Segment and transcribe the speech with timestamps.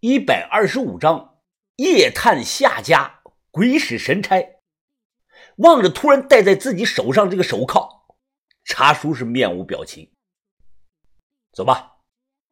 [0.00, 1.40] 一百二十五章
[1.74, 4.60] 夜探夏家，鬼使神差。
[5.56, 8.06] 望着突然戴在自己手上这个手铐，
[8.62, 10.08] 查叔是面无表情。
[11.52, 11.96] 走吧，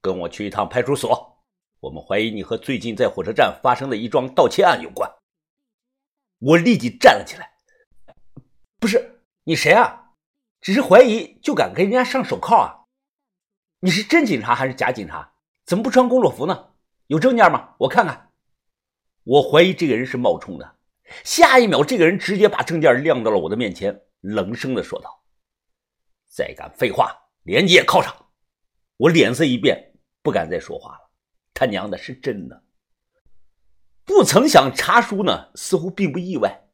[0.00, 1.38] 跟我去一趟派出所。
[1.78, 5.08] 我们怀疑你和最近在火车站发生的一桩盗窃案有关。
[6.40, 7.52] 我立即站了起来。
[8.80, 10.10] 不是你谁啊？
[10.60, 12.86] 只是怀疑就敢跟人家上手铐啊？
[13.78, 15.34] 你是真警察还是假警察？
[15.64, 16.70] 怎么不穿工作服呢？
[17.08, 17.74] 有证件吗？
[17.78, 18.30] 我看看。
[19.24, 20.76] 我怀疑这个人是冒充的。
[21.24, 25.24] 下一秒，这个人直接把证件亮到了我的面前，冷声的说道
[26.28, 28.14] ：“再敢废话，连你也铐上！”
[28.98, 31.10] 我脸色一变，不敢再说话了。
[31.54, 32.62] 他娘的，是真的！
[34.04, 36.68] 不曾想，查叔呢，似乎并不意外。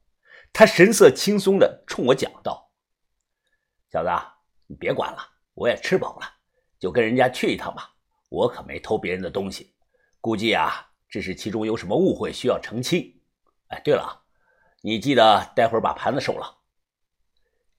[0.51, 2.71] 他神色轻松的冲我讲道
[3.89, 4.09] ：“小子，
[4.67, 5.19] 你别管了，
[5.53, 6.27] 我也吃饱了，
[6.77, 7.95] 就跟人家去一趟吧。
[8.29, 9.74] 我可没偷别人的东西，
[10.25, 13.21] 估计啊，这是其中有什么误会，需要澄清。
[13.67, 14.23] 哎，对了。”
[14.81, 16.61] 你记得待会儿把盘子收了。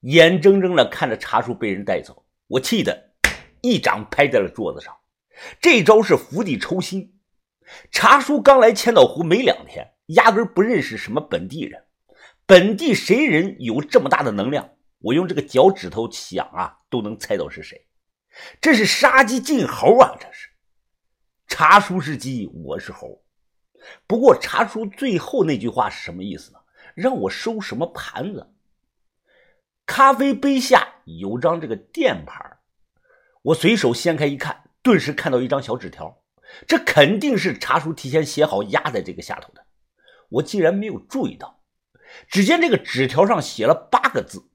[0.02, 3.14] 眼睁睁的看着茶叔被人带走，我气得
[3.62, 4.97] 一掌拍在了桌子上。
[5.61, 7.19] 这招是釜底抽薪。
[7.91, 11.84] 茶叔刚来千岛湖没两天，压根不认识什么本地人。
[12.47, 14.70] 本地谁人有这么大的能量？
[15.00, 17.89] 我用这个脚趾头想啊，都能猜到是谁。
[18.61, 20.14] 这是杀鸡儆猴啊！
[20.20, 20.48] 这是
[21.58, 23.24] 茶叔是鸡，我是猴。
[24.06, 26.58] 不过茶叔最后那句话是什么意思呢？
[26.94, 28.52] 让我收什么盘子？
[29.86, 32.58] 咖啡杯下有张这个垫盘，
[33.40, 36.22] 我随手掀开一看，顿时看到一张小纸条。
[36.68, 39.64] 这肯定是茶叔提前写好压在这个下头的。
[40.28, 41.62] 我竟然没有注意到。
[42.28, 44.50] 只见这个纸条上写了八个字：“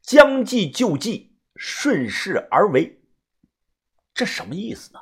[0.00, 3.02] 将计就计，顺势而为。”
[4.14, 5.00] 这什么意思呢？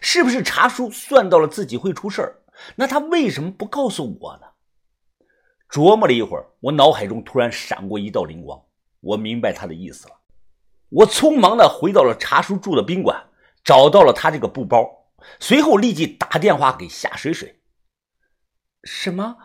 [0.00, 2.42] 是不是茶叔算到了自己会出事儿？
[2.76, 4.46] 那他为什么不告诉我呢？
[5.70, 8.62] 琢磨了一会儿，我脑海中突然闪过一道灵光，
[9.00, 10.14] 我明白他的意思了。
[10.90, 13.28] 我匆忙的回到了茶叔住的宾馆，
[13.64, 14.86] 找到了他这个布包，
[15.40, 17.60] 随后立即打电话给夏水水。
[18.84, 19.36] 什么？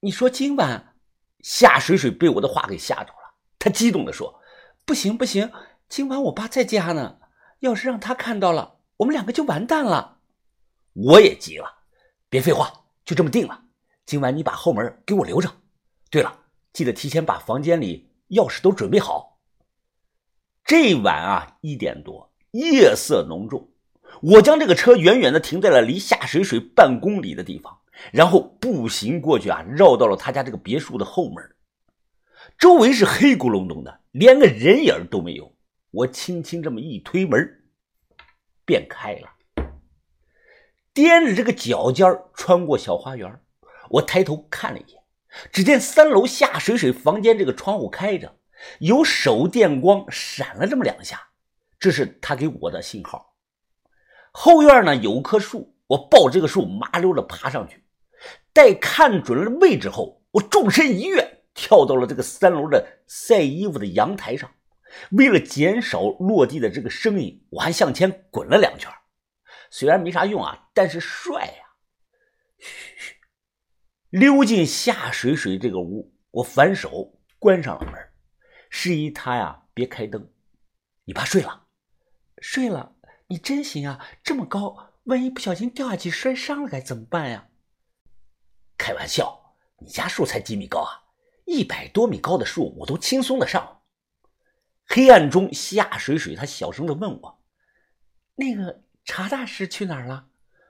[0.00, 0.94] 你说今晚？
[1.40, 4.40] 夏水水被我的话给吓着了，他激动的说
[4.86, 5.52] ：“不行不行，
[5.88, 7.18] 今晚我爸在家呢，
[7.60, 10.18] 要是让他看到了，我们两个就完蛋了。”
[10.94, 11.66] 我也急了，
[12.28, 12.72] 别废话，
[13.04, 13.62] 就这么定了。
[14.04, 15.50] 今晚你把后门给我留着。
[16.10, 16.40] 对了，
[16.72, 19.38] 记得提前把房间里钥匙都准备好。
[20.64, 23.70] 这晚啊，一点多，夜色浓重。
[24.22, 27.78] 我将这个车远远的停在了离夏水水半公里的地方，
[28.12, 31.54] 然后步行过去啊，绕到了他家这个别墅的后门。
[32.58, 35.54] 周围是黑咕隆咚的，连个人影都没有。
[35.90, 37.67] 我轻轻这么一推门，
[38.68, 39.30] 便开了，
[40.92, 43.40] 踮着这个脚尖穿过小花园。
[43.88, 45.02] 我抬头看了一眼，
[45.50, 48.36] 只见三楼下水水房间这个窗户开着，
[48.80, 51.28] 有手电光闪了这么两下，
[51.80, 53.34] 这是他给我的信号。
[54.32, 57.82] 后院呢有棵树，我抱这个树麻溜的爬上去，
[58.52, 64.50] 待看准了位置后，我纵身一跃，跳到了这个三楼的晒衣服的阳台上。
[65.12, 68.90] 为了减少落地的这个声音，我还向前滚了两圈。
[69.70, 71.64] 虽然没啥用啊，但是帅呀！
[72.58, 73.14] 嘘嘘。
[74.10, 77.94] 溜进夏水水这个屋，我反手关上了门，
[78.70, 80.32] 示意他呀别开灯。
[81.04, 81.66] 你爸睡了，
[82.40, 82.96] 睡了。
[83.26, 87.48] 你真行啊，这么高，万一不小心掉下去摔伤了该怎么办呀？
[88.78, 91.04] 开玩笑，你家树才几米高啊？
[91.44, 93.77] 一百多米高的树我都轻松的上。
[94.88, 97.42] 黑暗中，夏水水他小声的问我
[98.34, 100.26] ：“那个查大师去哪儿了？”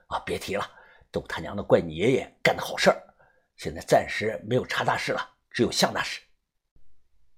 [0.09, 0.69] 啊，别提了，
[1.13, 3.15] 都他娘的怪你爷爷干的好事儿。
[3.57, 5.21] 现在暂时没有查大师了，
[5.51, 6.21] 只有向大师。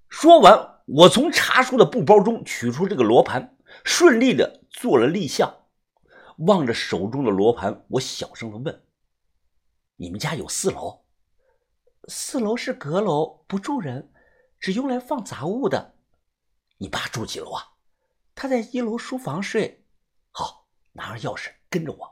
[0.08, 5.66] 说完，我从查叔的布包中取出这个罗盘，顺利的做了立项。
[6.38, 8.82] 望着手中的罗盘，我小声的问
[9.96, 11.04] ：“你们家有四楼？
[12.08, 14.10] 四楼是阁楼，不住人，
[14.58, 15.96] 只用来放杂物的。
[16.82, 17.62] 你爸住几楼啊？
[18.34, 19.84] 他在一楼书房睡。
[20.30, 22.10] 好，拿着钥匙跟着我，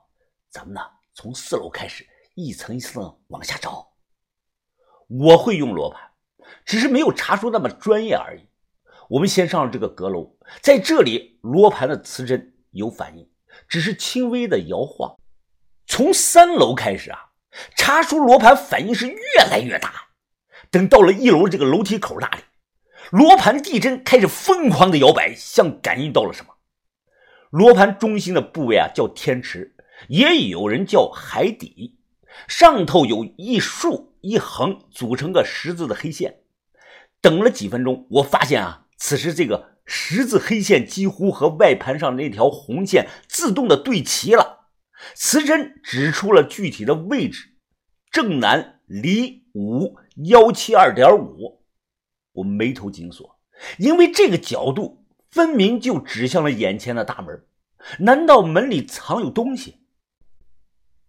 [0.50, 0.80] 咱们呢
[1.14, 3.90] 从四楼开始，一层一层往下找。”
[5.08, 6.10] 我会用罗盘，
[6.66, 8.46] 只是没有查出那么专业而已。
[9.08, 13.26] 我们先上了这个阁楼，在这里罗盘的磁针有反应，
[13.68, 15.18] 只是轻微的摇晃。
[15.86, 17.30] 从三楼开始啊，
[17.74, 20.10] 查出罗盘反应是越来越大。
[20.70, 22.42] 等到了一楼这个楼梯口那里，
[23.10, 26.54] 罗盘地针开始疯狂的摇摆，像感应到了什么。
[27.50, 29.74] 罗盘中心的部位啊叫天池，
[30.08, 31.96] 也有人叫海底，
[32.46, 36.40] 上头有一竖一横组成个十字的黑线。
[37.22, 44.68] 等了几分钟，我发现啊，此时这个十字黑线几乎和外盘上那条红线自动的对齐了。
[45.14, 47.54] 磁针指出了具体的位置，
[48.10, 49.96] 正南离五
[50.26, 51.57] 幺七二点五。
[52.38, 53.38] 我眉头紧锁，
[53.78, 57.44] 因为这个角度分明就指向了眼前的大门。
[58.00, 59.78] 难道门里藏有东西？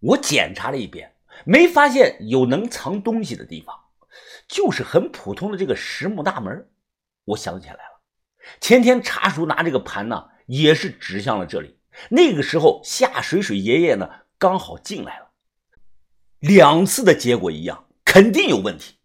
[0.00, 3.76] 我检查了一遍，没发现有能藏东西的地方。
[4.48, 6.68] 就是很普通的这个实木大门，
[7.24, 8.00] 我想起来了，
[8.60, 11.78] 前天茶叔拿这个盘呢，也是指向了这里。
[12.08, 15.30] 那个时候夏水水爷爷呢刚好进来了，
[16.40, 18.96] 两次的结果一样，肯定有问题。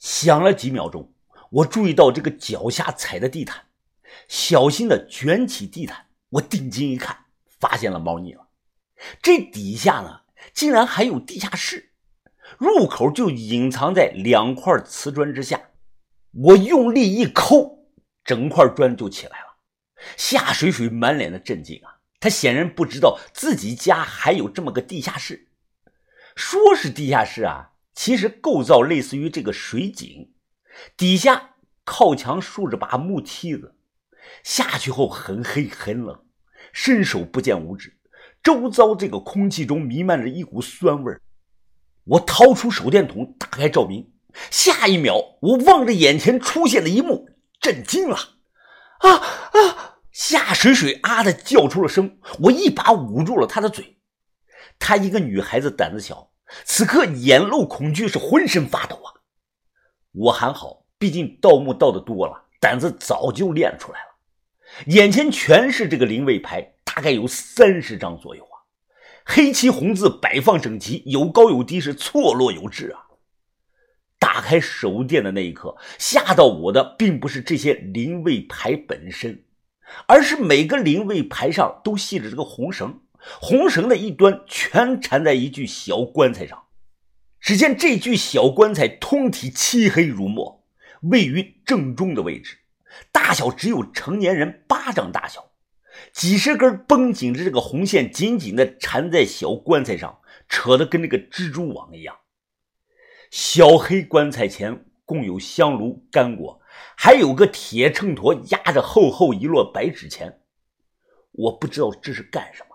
[0.00, 1.12] 想了几秒钟，
[1.50, 3.66] 我注意到这个脚下踩的地毯，
[4.26, 7.26] 小心的卷起地毯，我定睛一看，
[7.60, 8.48] 发现了猫腻了。
[9.22, 10.22] 这底下呢，
[10.54, 11.92] 竟然还有地下室。
[12.58, 15.70] 入口就隐藏在两块瓷砖之下，
[16.32, 17.86] 我用力一抠，
[18.24, 19.46] 整块砖就起来了。
[20.16, 25.48] 夏水水满脸的震惊啊，他显然不知道自己家还有这么个地下室。
[26.34, 30.32] 说是地下室啊，其实构造类似于这个水井，
[30.96, 33.76] 底下靠墙竖着把木梯子，
[34.42, 36.24] 下去后很黑很冷，
[36.72, 37.98] 伸手不见五指，
[38.42, 41.20] 周遭这个空气中弥漫着一股酸味儿。
[42.04, 44.12] 我掏出手电筒，打开照明。
[44.50, 47.28] 下一秒，我望着眼前出现的一幕，
[47.60, 48.16] 震惊了！
[49.00, 49.98] 啊啊！
[50.12, 52.18] 夏水水啊的叫出了声。
[52.40, 53.98] 我一把捂住了她的嘴。
[54.78, 56.30] 她一个女孩子胆子小，
[56.64, 59.08] 此刻眼露恐惧，是浑身发抖啊！
[60.12, 64.06] 我还好，毕竟盗墓盗的多了，胆子早就练出来了。
[64.86, 68.56] 眼前全是这个灵位牌，大概有三十张左右啊。
[69.24, 73.06] 黑漆红字摆放整齐，有高有低，是错落有致啊！
[74.18, 79.44] 打开手电的那一刻，吓到我的并不是这些灵位牌本身，
[80.06, 83.00] 而是每个灵位牌上都系着这个红绳，
[83.40, 86.64] 红绳的一端全缠在一具小棺材上。
[87.40, 90.64] 只见这具小棺材通体漆黑如墨，
[91.02, 92.58] 位于正中的位置，
[93.10, 95.50] 大小只有成年人巴掌大小。
[96.12, 102.16] 几十根绷紧的这个红线紧紧的缠在小棺材上，扯得跟那个蜘蛛网一样。
[103.30, 106.60] 小黑棺材前共有香炉、干果，
[106.96, 110.40] 还有个铁秤砣压着厚厚一摞白纸钱。
[111.32, 112.69] 我不知道这是干什么，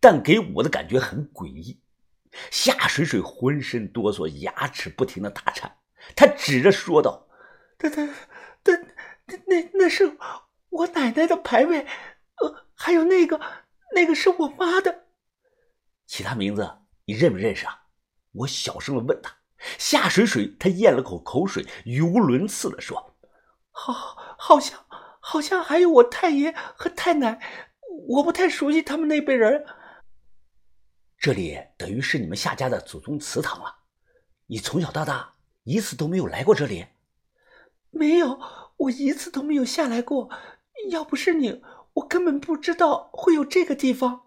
[0.00, 1.80] 但给我的感觉很诡异。
[2.50, 5.78] 夏水水浑身哆嗦，牙齿不停的打颤，
[6.14, 7.26] 他指着说道
[7.78, 8.06] ：“他他
[8.62, 8.72] 他、
[9.26, 10.16] 那、那那是
[10.68, 11.86] 我奶奶的牌位。”
[12.42, 13.40] 呃，还有那个，
[13.94, 15.06] 那个是我妈的。
[16.06, 16.70] 其他名字
[17.06, 17.84] 你认不认识啊？
[18.32, 19.34] 我小声的问他。
[19.78, 23.16] 夏水水他咽了口口水，语无伦次的说
[23.72, 23.94] ：“好，
[24.36, 24.84] 好像，
[25.20, 27.40] 好像还有我太爷和太奶，
[28.08, 29.64] 我不太熟悉他们那辈人。
[31.18, 33.76] 这里等于是你们夏家的祖宗祠堂了。
[34.46, 35.34] 你从小到大
[35.64, 36.86] 一次都没有来过这里？
[37.90, 38.38] 没有，
[38.76, 40.30] 我一次都没有下来过。
[40.90, 41.62] 要不是你。”
[41.96, 44.26] 我根本不知道会有这个地方。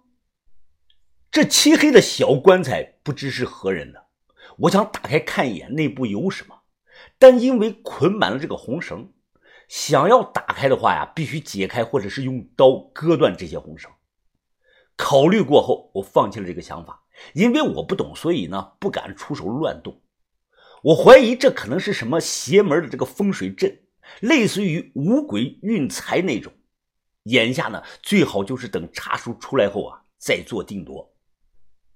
[1.30, 4.08] 这漆黑的小棺材不知是何人的，
[4.62, 6.62] 我想打开看一眼内部有什么，
[7.20, 9.14] 但因为捆满了这个红绳，
[9.68, 13.92] 想要打开的话呀，必须解开或者是用刀割断这些红绳。
[15.00, 17.04] 考虑过后，我放弃了这个想法，
[17.34, 20.02] 因为我不懂，所以呢不敢出手乱动。
[20.84, 23.80] 我怀疑这可能是什么邪门的这个风水阵，
[24.20, 26.52] 类似于五鬼运财那种。
[27.24, 31.16] 眼下呢，最好就是等茶叔出来后啊，再做定夺，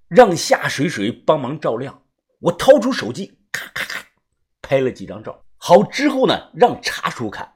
[0.08, 2.04] 让夏水水帮忙照亮。
[2.40, 4.08] 我掏出手机，咔咔咔，
[4.62, 5.44] 拍了几张照。
[5.58, 7.54] 好之后呢，让茶叔看。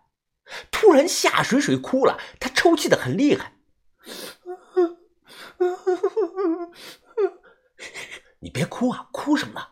[0.70, 3.54] 突然，夏水水哭了，她抽泣的很厉害。
[8.40, 9.68] 你别哭啊，哭什么呢？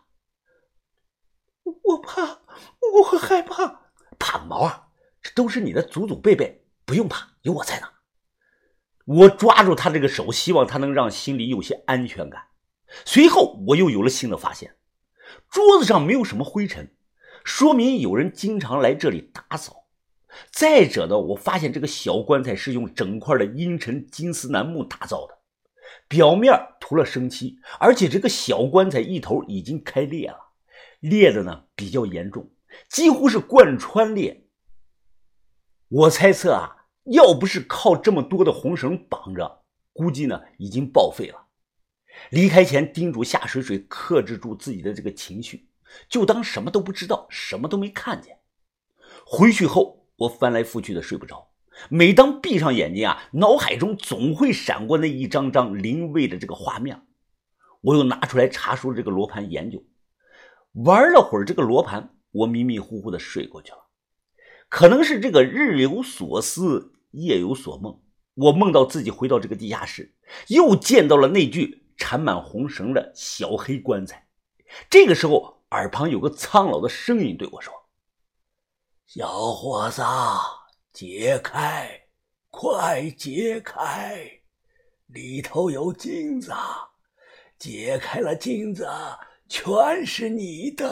[1.84, 2.42] 我怕，
[2.94, 3.82] 我害怕。
[4.18, 4.88] 怕毛啊！
[5.22, 6.66] 这都是你的祖祖辈辈。
[6.86, 7.88] 不用怕，有我在呢。
[9.06, 12.48] 我抓住他这个手，希望他能让心里有些安全感。
[13.06, 14.78] 随后，我又有了新的发现：
[15.50, 16.96] 桌子上没有什么灰尘，
[17.44, 19.88] 说明有人经常来这里打扫。
[20.52, 25.38] 再者呢，我发现这个小棺材是用整块的阴沉金丝楠木打造的，
[26.08, 30.52] 表面涂了生漆，而且这个小棺材一头已经开裂了，
[31.00, 32.52] 裂的呢比较严重，
[32.90, 34.48] 几乎是贯穿裂。
[35.88, 39.64] 我猜测啊，要不是靠这么多的红绳绑着，
[39.94, 41.48] 估计呢已经报废了。
[42.30, 45.70] 离开前叮嘱夏水水克制住自己的这个情绪，
[46.10, 48.40] 就当什么都不知道，什么都没看见。
[49.26, 51.52] 回去后，我翻来覆去的睡不着。
[51.90, 57.02] 每当闭上眼睛啊，脑海中总会闪过那一张张灵位的这个画面。
[57.82, 59.84] 我又拿出来查书这个罗盘研究，
[60.72, 63.86] 玩了会儿这个罗盘，我迷迷糊糊的睡过去了。
[64.70, 68.02] 可能是这个日有所思，夜有所梦，
[68.34, 70.16] 我梦到自己回到这个地下室，
[70.48, 74.28] 又见到了那具缠满红绳的小黑棺材。
[74.90, 77.72] 这个时候，耳旁有个苍老的声音对我说
[79.06, 80.02] ：“小伙子。”
[80.96, 81.90] 解开，
[82.50, 84.32] 快解开！
[85.08, 86.54] 里头有金子，
[87.60, 88.88] 解开了金子，
[89.50, 90.90] 全是你的。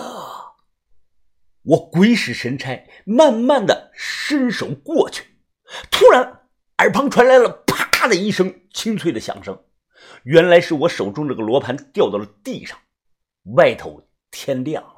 [1.61, 5.37] 我鬼使神差，慢慢的伸手过去，
[5.89, 9.57] 突然耳旁传来了啪的一声清脆的响声，
[10.25, 12.77] 原来是我手中这个罗盘掉到了地上，
[13.55, 14.92] 外头天亮了。